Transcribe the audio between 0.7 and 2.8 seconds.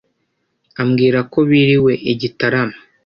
Ambwira ko biriwe i Gitarama